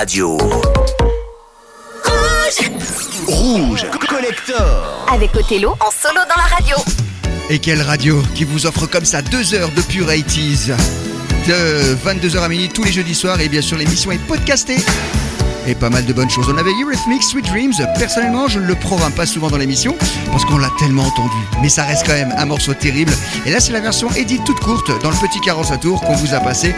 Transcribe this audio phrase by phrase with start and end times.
[0.00, 0.38] radio.
[2.06, 2.70] Rouge
[3.26, 6.76] Rouge Collector Avec Othello en solo dans la radio.
[7.50, 10.68] Et quelle radio qui vous offre comme ça deux heures de pure 80s
[11.46, 14.78] de 22h à minuit tous les jeudis soirs et bien sûr l'émission est podcastée
[15.66, 16.48] et pas mal de bonnes choses.
[16.48, 17.74] On avait Eurythmics, Sweet Dreams.
[17.98, 19.96] Personnellement, je ne le programme pas souvent dans l'émission
[20.30, 21.36] parce qu'on l'a tellement entendu.
[21.60, 23.12] Mais ça reste quand même un morceau terrible.
[23.46, 26.34] Et là, c'est la version édite toute courte dans le petit 45 tour qu'on vous
[26.34, 26.74] a passé.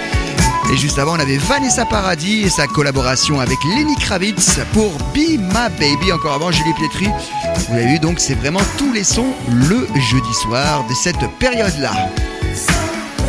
[0.73, 5.37] Et juste avant, on avait Vanessa Paradis et sa collaboration avec Lenny Kravitz pour Be
[5.39, 6.11] My Baby.
[6.13, 7.09] Encore avant, Julie Pietri.
[7.69, 11.93] Vous l'avez vu, donc c'est vraiment tous les sons le jeudi soir de cette période-là.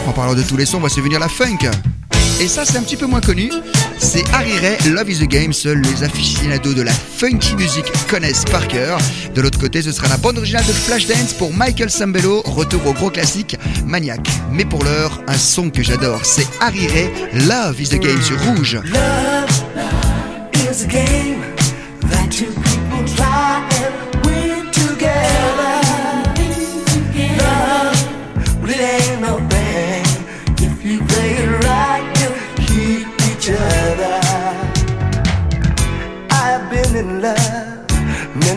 [0.08, 1.70] En parlant de tous les sons, on va se venir la funk.
[2.40, 3.52] Et ça, c'est un petit peu moins connu.
[4.04, 5.54] C'est Harry Ray, Love is a Game.
[5.54, 8.98] Seuls les aficionados de la funky music connaissent par cœur.
[9.34, 12.42] De l'autre côté, ce sera la bande originale de Flashdance pour Michael Sambello.
[12.42, 14.20] Retour au gros classique Maniac.
[14.52, 17.10] Mais pour l'heure, un son que j'adore, c'est Harry Ray,
[17.48, 18.76] Love is a Game sur Rouge.
[18.84, 21.42] Love, love is a game
[22.10, 23.73] that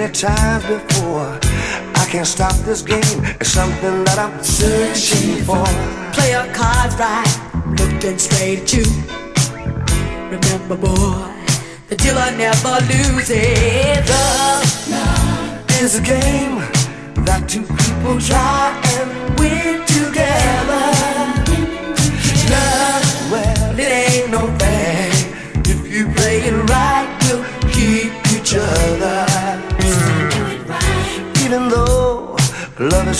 [0.06, 1.38] many times before.
[1.94, 3.24] I can't stop this game.
[3.40, 5.64] It's something that I'm searching for.
[6.14, 7.26] Play your cards right,
[7.78, 8.84] looking straight at you.
[10.30, 11.32] Remember, boy,
[11.88, 14.10] the dealer never loses.
[14.10, 16.58] Love is a game
[17.24, 19.95] that two people try and win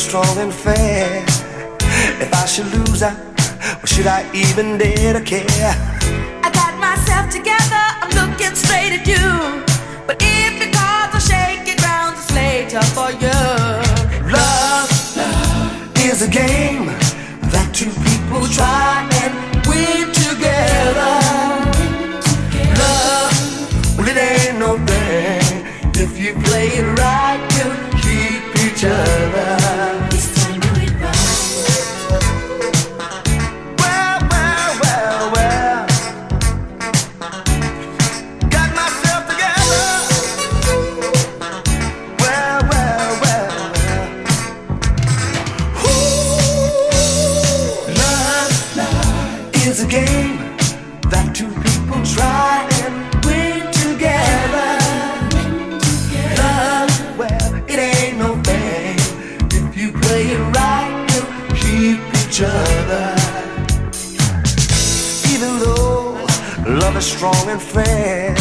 [0.07, 1.25] strong and fair,
[2.23, 3.19] if I should lose out,
[3.83, 5.75] or should I even dare to care?
[6.47, 9.27] I got myself together, I'm looking straight at you.
[10.07, 13.41] But if the cards are shaking, grounds is later for you.
[14.31, 16.87] Love, love is a game
[17.51, 19.16] that two people try
[67.57, 68.35] and fair,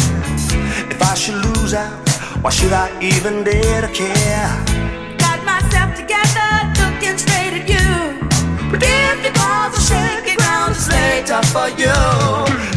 [0.90, 2.08] if I should lose out,
[2.42, 4.48] why should I even dare to care?
[5.18, 6.50] Got myself together,
[6.80, 7.88] looking straight at you.
[8.70, 12.75] But if the cards are shaking, grounds is later for you.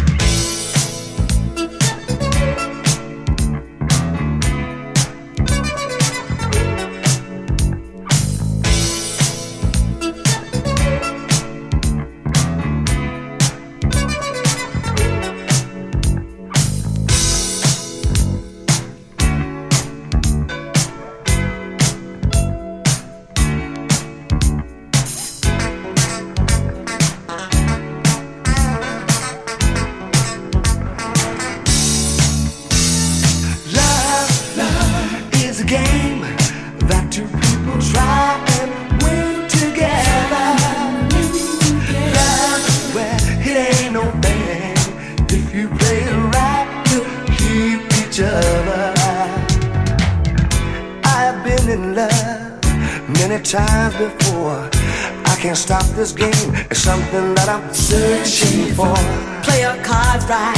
[55.99, 56.55] This game.
[56.71, 58.95] is something that I'm searching for.
[59.43, 60.55] Play your cards right,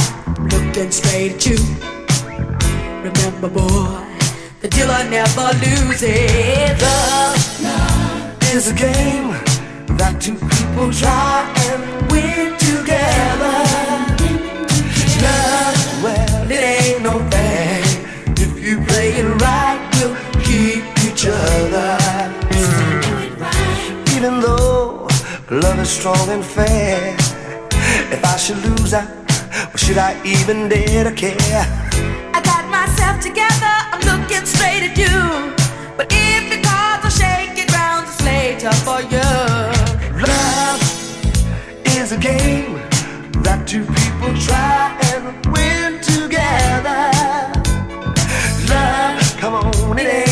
[0.52, 1.58] looking straight at you.
[3.02, 4.06] Remember, boy,
[4.60, 6.80] the dealer never loses.
[6.80, 9.30] Love is a game
[9.98, 12.51] that two people try and win
[25.92, 27.14] strong and fair.
[28.10, 29.04] If I should lose, I,
[29.76, 31.64] should I even dare to care?
[32.32, 35.18] I got myself together, I'm looking straight at you.
[35.96, 39.32] But if your cards are shaking round, it's later for you.
[40.26, 40.80] Love
[41.98, 42.74] is a game
[43.44, 47.02] that two people try and win together.
[48.72, 50.31] Love, come on, it ain't.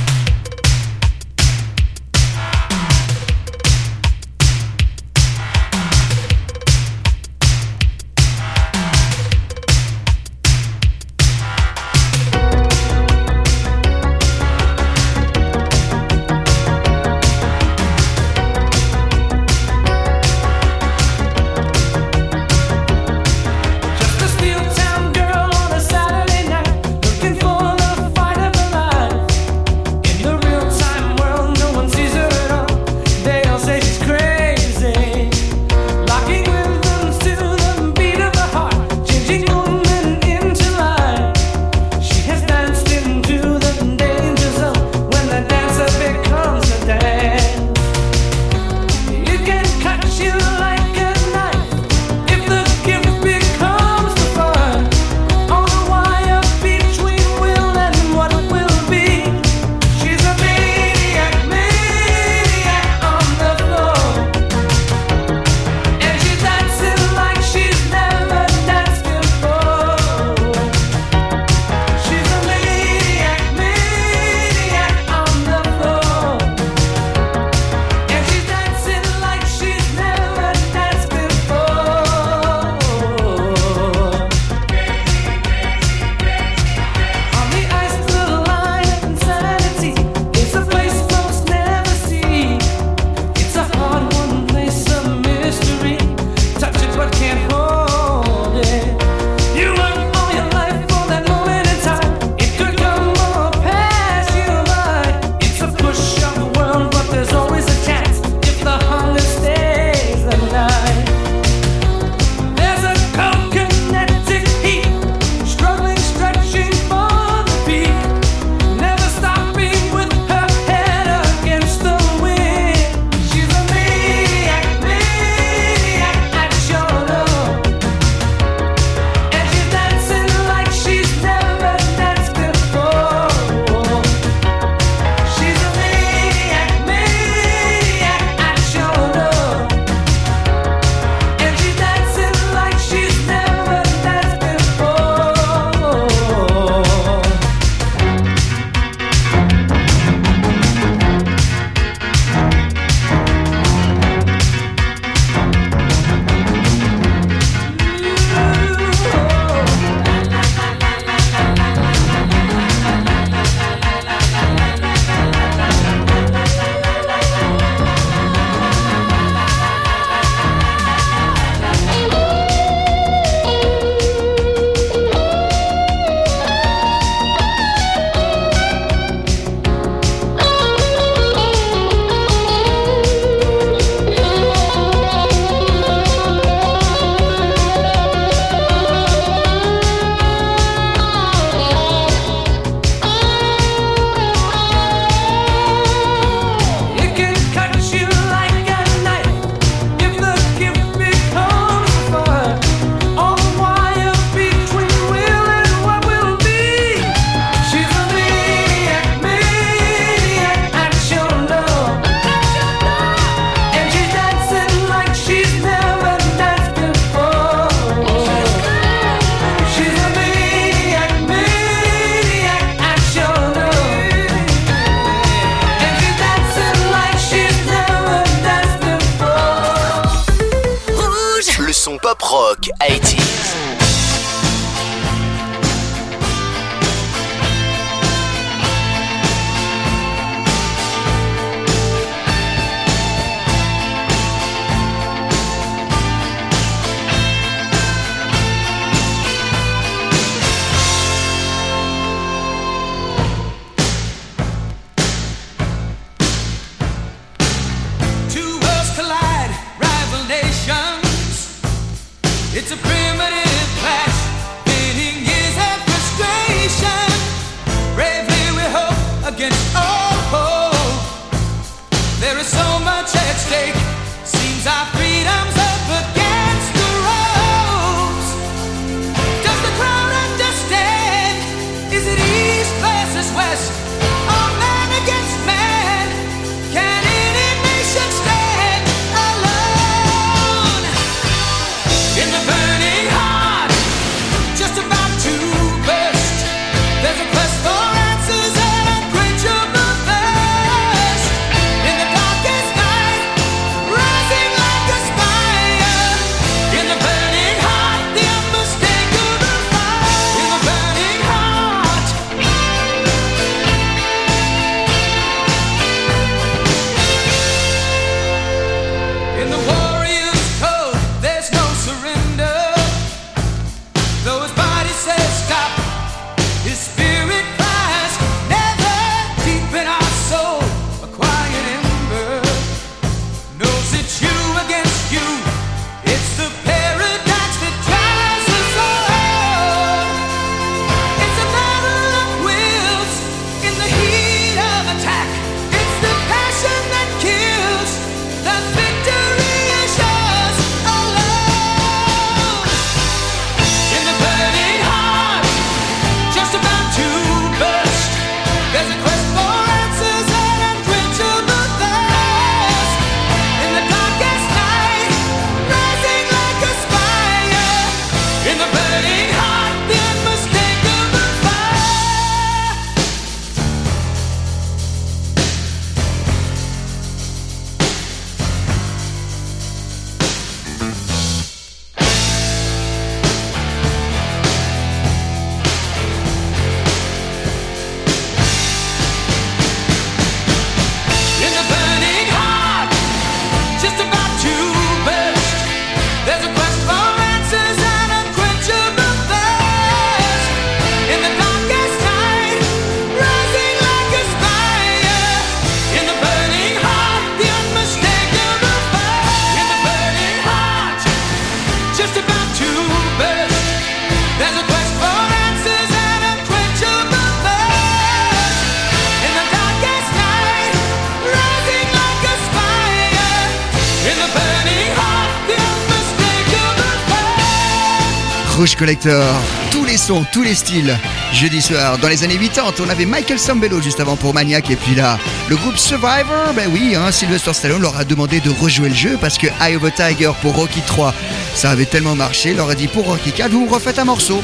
[428.61, 429.25] Rouge Collector,
[429.71, 430.95] tous les sons, tous les styles.
[431.33, 434.75] Jeudi soir, dans les années 80, on avait Michael Sambello juste avant pour Maniac et
[434.75, 435.17] puis là,
[435.49, 439.17] le groupe Survivor, ben oui, hein, Sylvester Stallone leur a demandé de rejouer le jeu
[439.19, 441.11] parce que Eye of a Tiger pour Rocky 3,
[441.55, 444.43] ça avait tellement marché, leur a dit pour Rocky 4, vous refaites un morceau.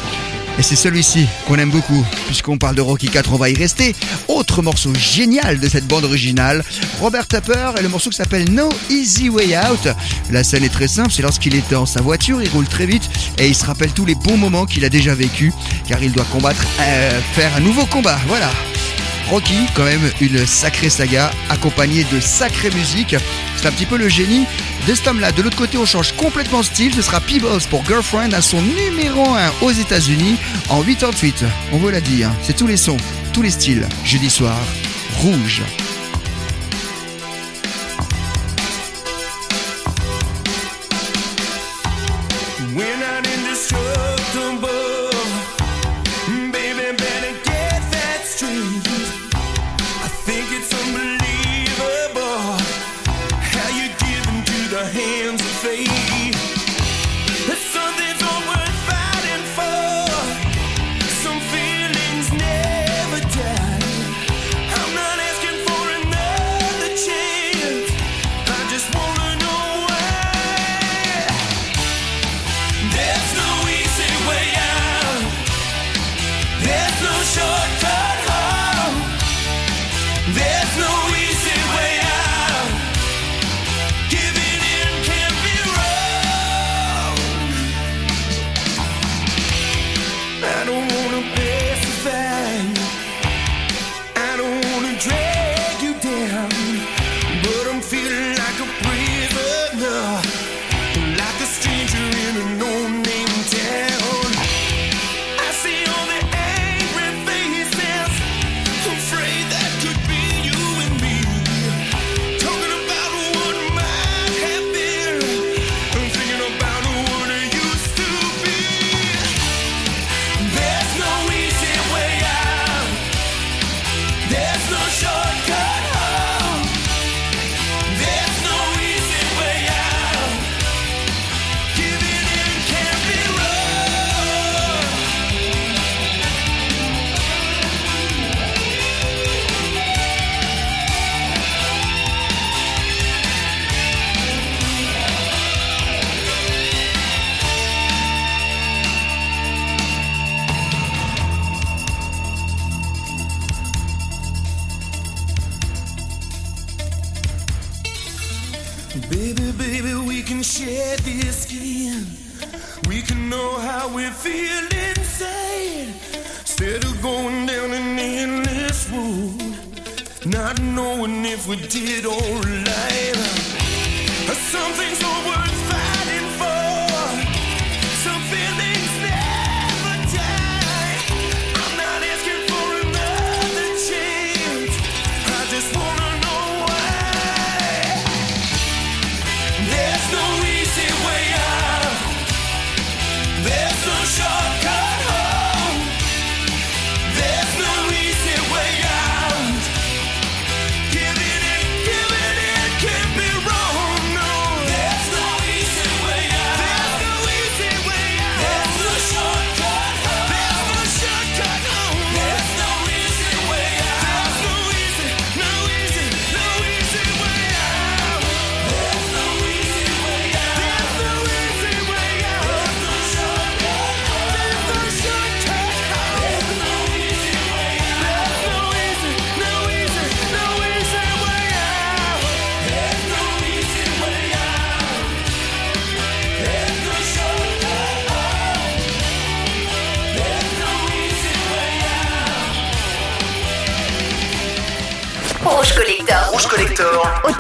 [0.60, 3.96] Et c'est celui-ci qu'on aime beaucoup, puisqu'on parle de Rocky 4, on va y rester.
[4.28, 6.64] Autre morceau génial de cette bande originale,
[7.00, 9.88] Robert Tapper et le morceau qui s'appelle No Easy Way Out.
[10.32, 13.08] La scène est très simple, c'est lorsqu'il est dans sa voiture, il roule très vite
[13.38, 15.54] et il se rappelle tous les bons moments qu'il a déjà vécu,
[15.88, 18.18] car il doit combattre, euh, faire un nouveau combat.
[18.28, 18.50] Voilà.
[19.30, 23.16] Rocky, quand même une sacrée saga, accompagnée de sacrée musique.
[23.58, 24.46] C'est un petit peu le génie
[24.88, 25.32] de cet homme-là.
[25.32, 26.94] De l'autre côté, on change complètement de style.
[26.94, 30.38] Ce sera Peebles pour Girlfriend à son numéro 1 aux États-Unis
[30.70, 31.44] en 88.
[31.74, 32.98] On vous l'a dit, hein, c'est tous les sons,
[33.34, 33.88] tous les styles.
[34.06, 34.58] Jeudi soir,
[35.18, 35.64] rouge.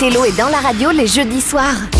[0.08, 1.97] Othello est dans la radio les jeudis soirs.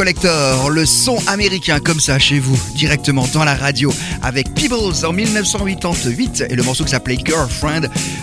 [0.00, 5.12] Collector, le son américain comme ça chez vous, directement dans la radio, avec Peebles en
[5.12, 7.82] 1988 et le morceau qui s'appelait Girlfriend,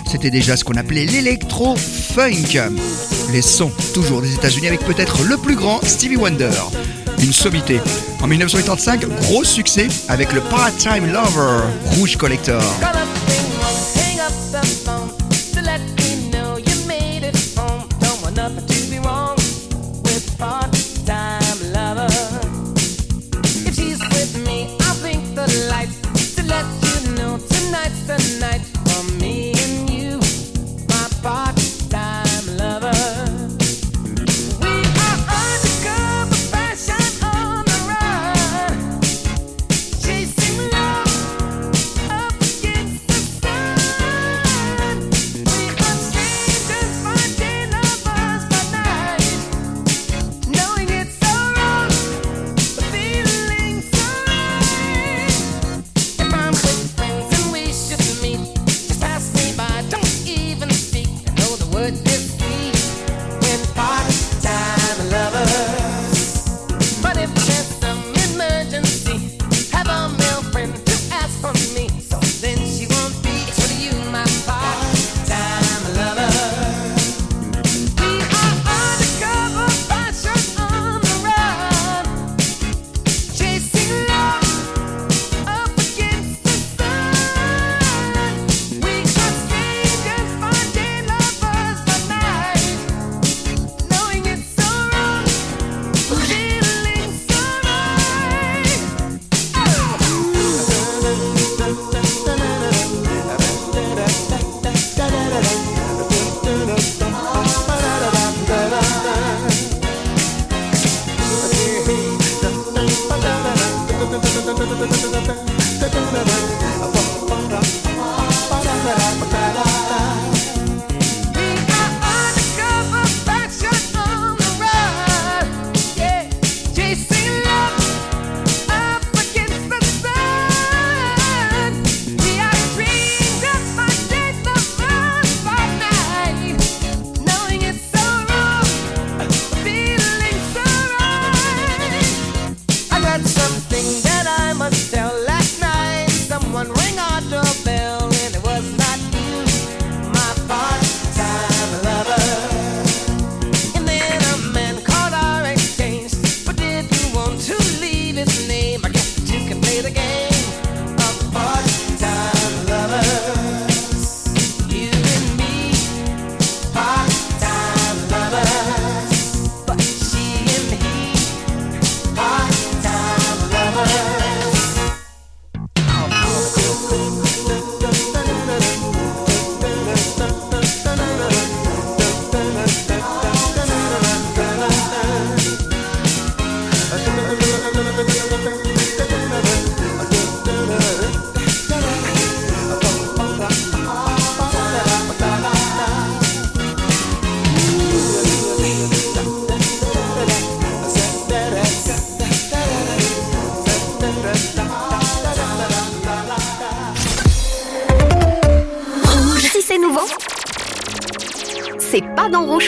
[0.10, 2.72] c'était déjà ce qu'on appelait l'électro-funk.
[3.32, 6.50] Les sons toujours des États-Unis avec peut-être le plus grand Stevie Wonder,
[7.20, 7.80] une sommité.
[8.24, 11.62] En 1985, gros succès avec le Part-Time Lover,
[11.92, 12.63] Rouge Collector.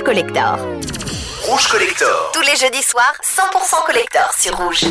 [0.10, 2.32] Rouge Collector.
[2.34, 4.86] Tous les jeudis soirs, 100% Collector sur Rouge.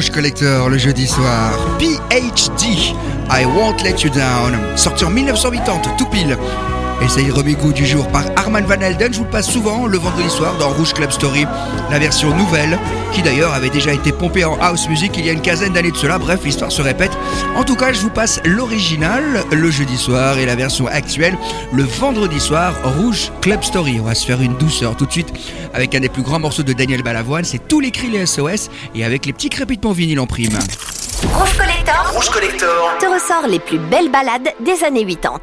[0.00, 1.52] Rouge Collector le jeudi soir.
[1.78, 2.94] PhD,
[3.30, 4.58] I Won't Let You Down.
[4.74, 6.38] Sorti en 1980, tout pile.
[7.02, 9.12] Et c'est le remix du jour par Arman Van Helden.
[9.12, 11.46] Je vous le passe souvent le vendredi soir dans Rouge Club Story.
[11.90, 12.78] La version nouvelle,
[13.12, 15.92] qui d'ailleurs avait déjà été pompée en house music il y a une quinzaine d'années
[15.92, 16.18] de cela.
[16.18, 17.12] Bref, l'histoire se répète.
[17.56, 21.38] En tout cas, je vous passe l'original le jeudi soir et la version actuelle
[21.72, 22.74] le vendredi soir.
[22.98, 23.98] Rouge Club Story.
[24.00, 25.32] On va se faire une douceur tout de suite
[25.72, 27.44] avec un des plus grands morceaux de Daniel Balavoine.
[27.44, 30.58] C'est tous les cris les SOS et avec les petits crépitements vinyles en prime.
[31.32, 32.98] Rouge Collector Rouge Collector.
[32.98, 35.38] te ressort les plus belles balades des années 80.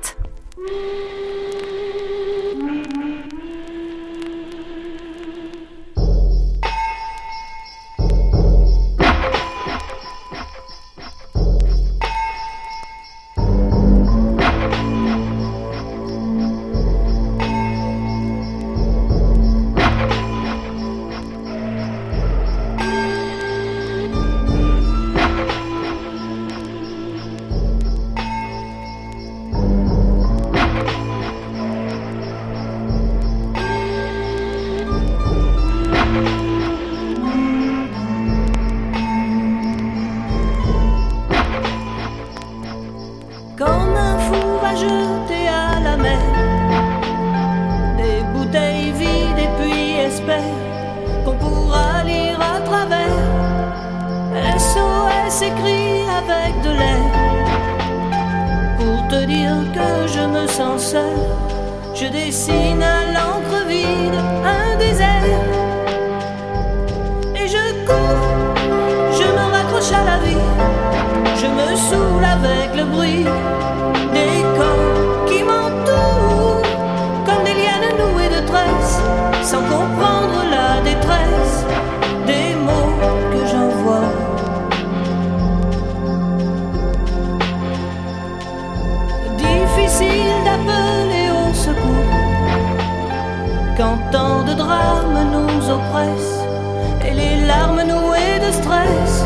[95.70, 99.26] Et les larmes nouées de stress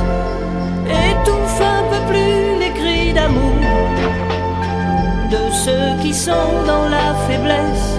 [0.88, 3.54] étouffe un peu plus les cris d'amour
[5.30, 7.96] de ceux qui sont dans la faiblesse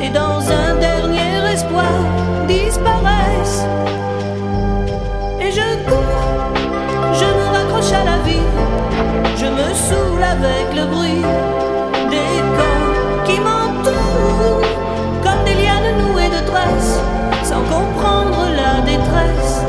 [0.00, 1.90] et dans un dernier espoir
[2.46, 3.66] disparaissent.
[5.40, 6.22] Et je cours,
[7.12, 8.50] je me raccroche à la vie,
[9.36, 11.24] je me saoule avec le bruit
[12.08, 14.62] des corps qui m'entourent
[15.24, 17.00] comme des lianes nouées de tresses,
[17.50, 19.64] sans comprendre la détresse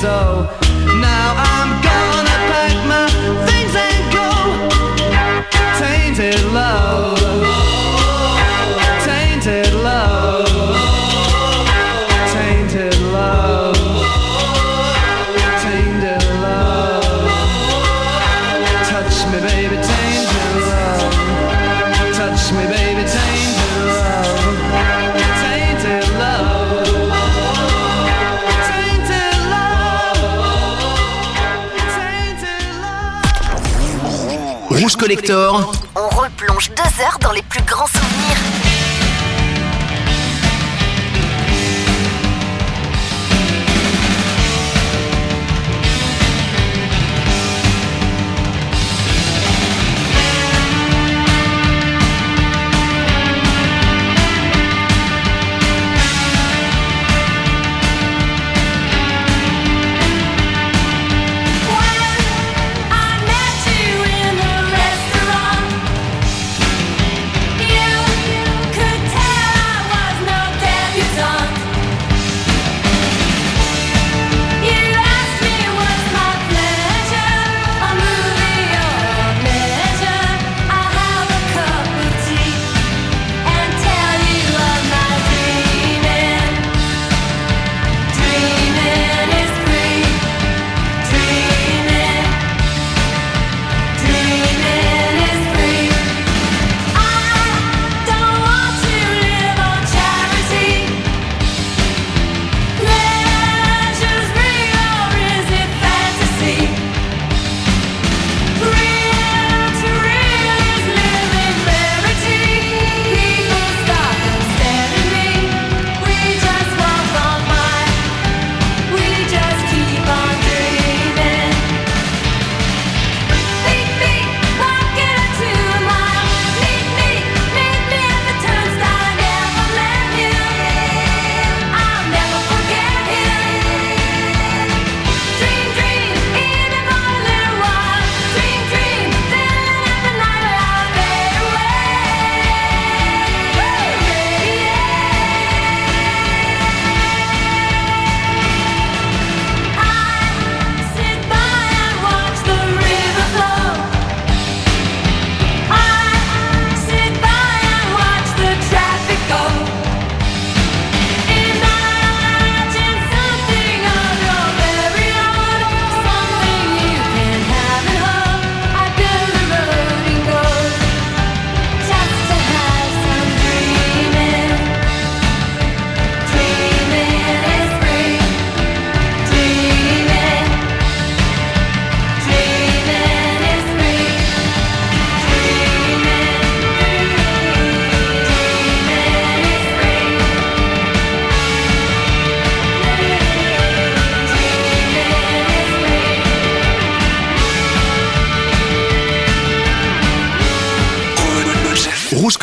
[0.00, 0.48] so.
[0.98, 1.49] Now I
[35.02, 37.86] On replonge deux heures dans les plus grands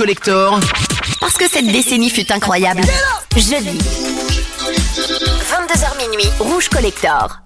[0.08, 0.62] Collector,
[1.20, 2.80] Parce que cette décennie fut incroyable.
[3.36, 3.78] Jeudi.
[3.78, 7.42] 22h minuit, Rouge Collector.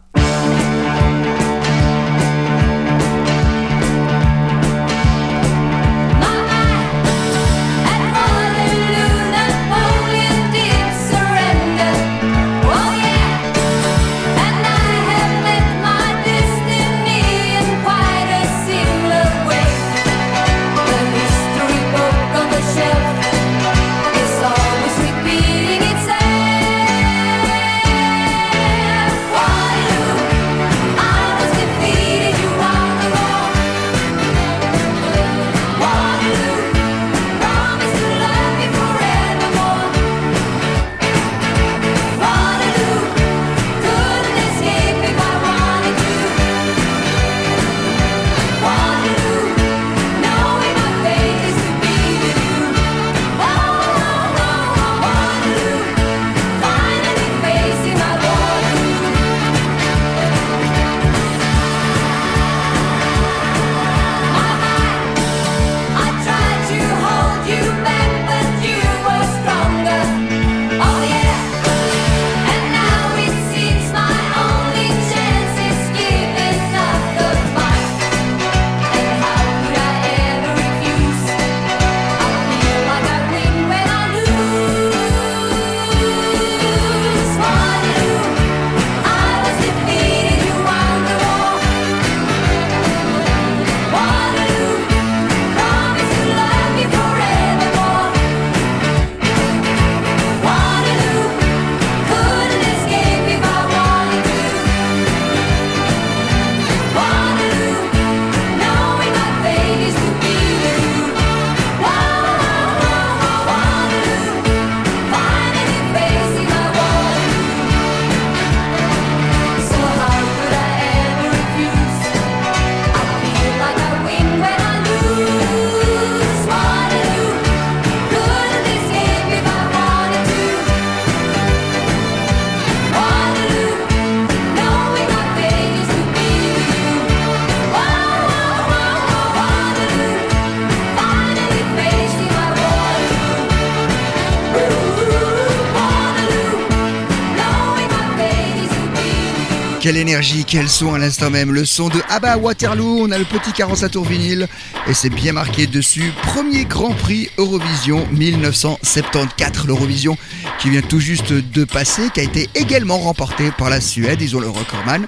[149.82, 151.52] Quelle énergie, quel son à l'instant même.
[151.52, 153.00] Le son de Abba Waterloo.
[153.02, 154.48] On a le petit carence à tour vinyle
[154.88, 156.14] et c'est bien marqué dessus.
[156.22, 159.66] Premier Grand Prix Eurovision 1974.
[159.66, 160.20] L'Eurovision
[160.60, 164.22] qui vient tout juste de passer, qui a été également remporté par la Suède.
[164.22, 165.08] Ils ont le recordman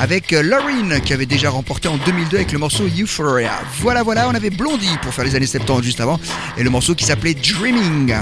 [0.00, 3.52] avec Lauren qui avait déjà remporté en 2002 avec le morceau Euphoria.
[3.80, 6.18] Voilà, voilà, on avait Blondie pour faire les années 70 juste avant
[6.56, 8.14] et le morceau qui s'appelait Dreaming.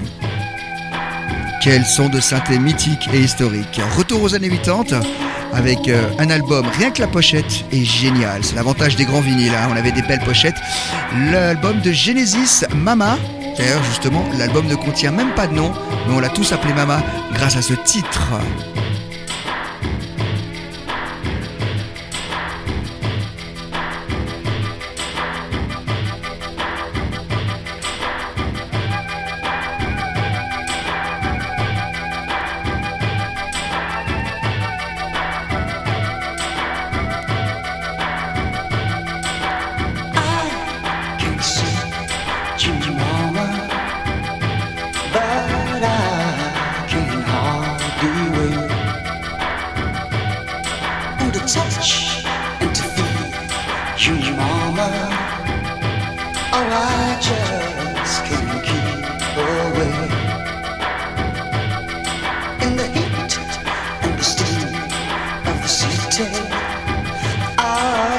[1.63, 3.81] Quel son de synthé mythique et historique.
[3.97, 5.01] Retour aux années 80
[5.53, 8.43] avec euh, un album, rien que la pochette est géniale.
[8.45, 9.69] C'est l'avantage des grands vinyles, hein.
[9.73, 10.57] on avait des belles pochettes.
[11.31, 13.19] L'album de Genesis, Mama.
[13.57, 15.73] D'ailleurs, justement, l'album ne contient même pas de nom,
[16.07, 17.03] mais on l'a tous appelé Mama
[17.35, 18.33] grâce à ce titre.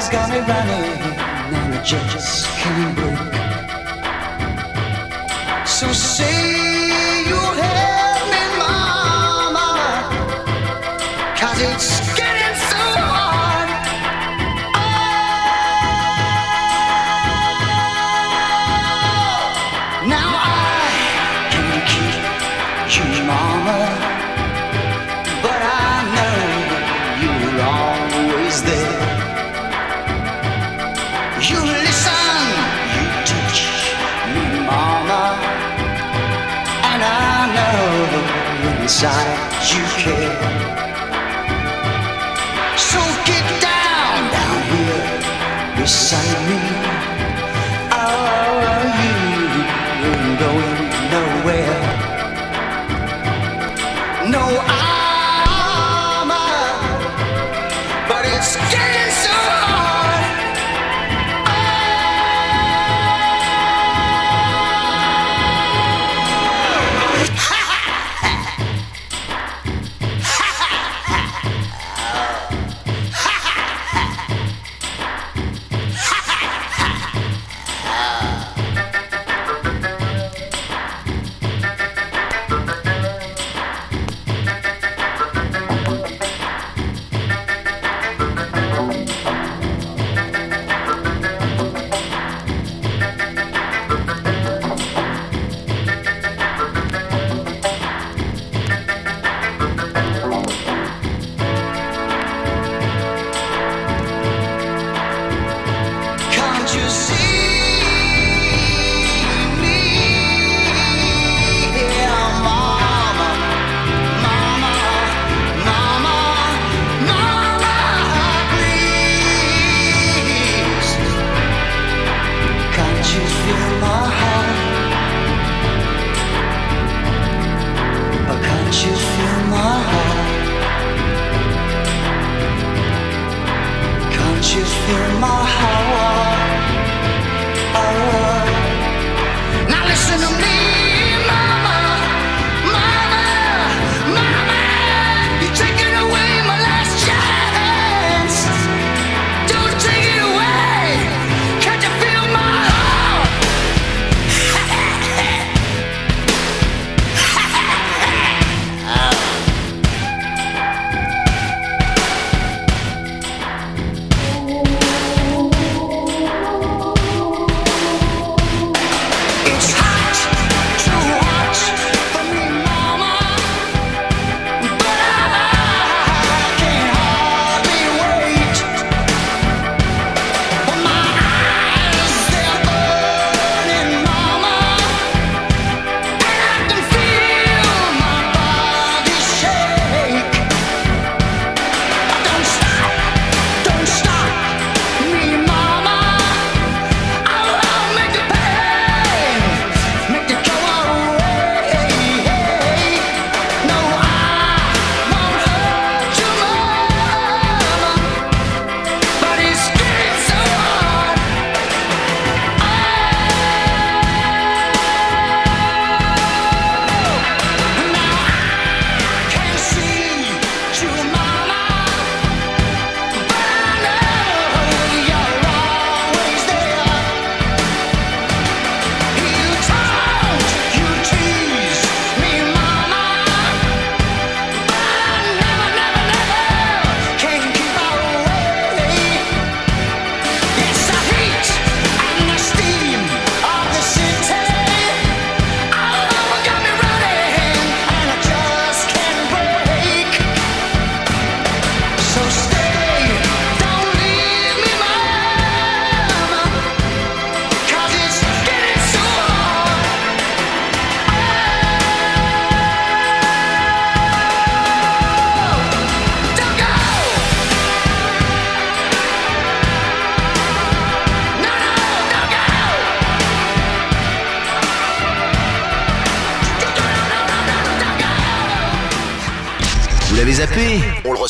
[0.04, 0.84] I's got me running
[1.54, 3.18] and I just can't break.
[5.66, 6.73] So say
[39.04, 40.38] inside you care.
[42.78, 46.63] So get down, down here beside me.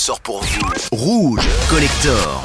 [0.04, 0.60] Ressort pour vous.
[0.92, 2.43] Rouge Collector.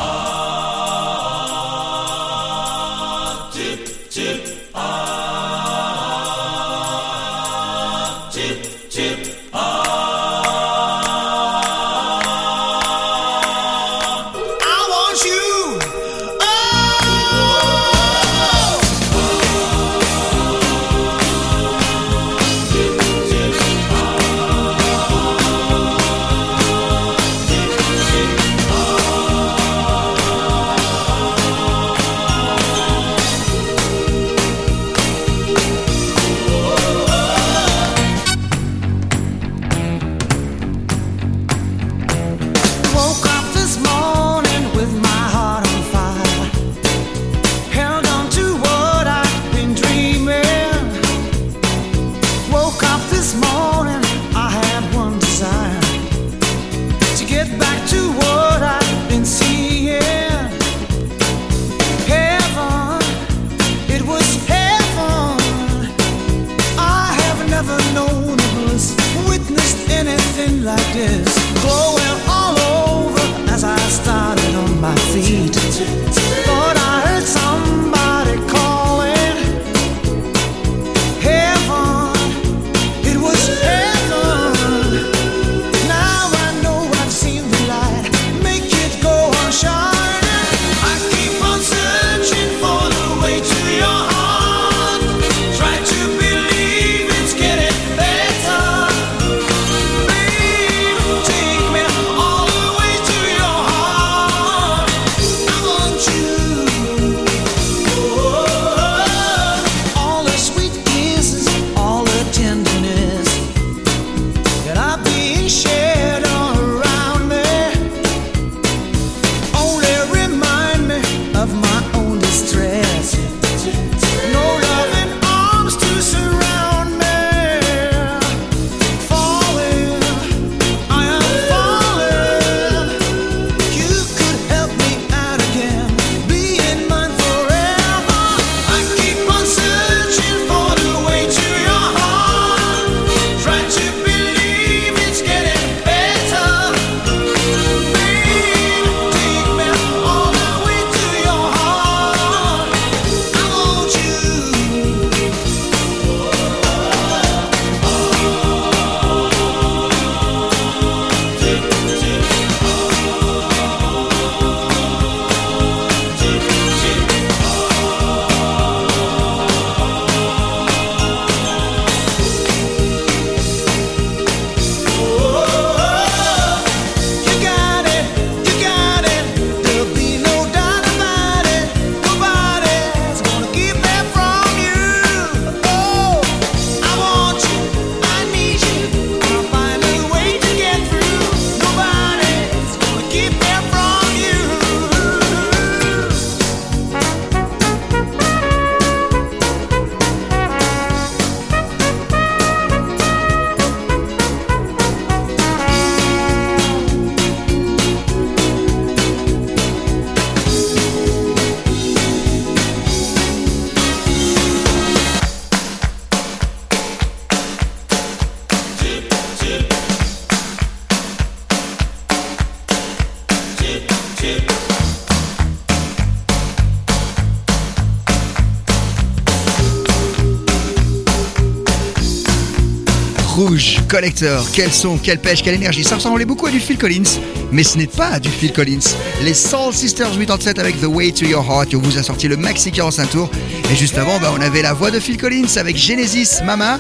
[233.90, 235.84] Collector, quel son, quelle pêche, quelle énergie.
[235.84, 237.20] Ça ressemblait beaucoup à du Phil Collins,
[237.52, 238.80] mais ce n'est pas du Phil Collins.
[239.24, 242.38] Les Soul Sisters 87 avec The Way to Your Heart, on vous a sorti le
[242.38, 243.32] maxi 45 tours.
[243.72, 246.80] Et juste avant, bah, on avait la voix de Phil Collins avec Genesis Mama.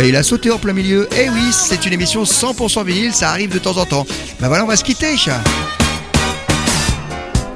[0.00, 1.08] Et il a sauté en plein milieu.
[1.16, 4.06] Et oui, c'est une émission 100% vinyle, ça arrive de temps en temps.
[4.40, 5.16] Bah voilà, on va se quitter.
[5.16, 5.40] chat.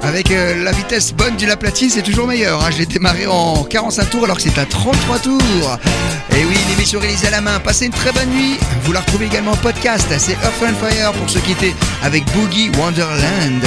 [0.04, 2.62] Avec euh, la vitesse bonne du La Platine, c'est toujours meilleur.
[2.64, 2.70] hein.
[2.72, 5.78] Je l'ai démarré en 45 tours alors que c'est à 33 tours.
[6.32, 7.60] Et oui, une émission réalisée à la main.
[7.60, 8.58] Passez une très bonne nuit.
[8.82, 10.06] Vous la retrouvez également en podcast.
[10.18, 13.62] C'est Earth and Fire pour se quitter avec Boogie Wonderland.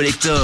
[0.00, 0.39] Collector.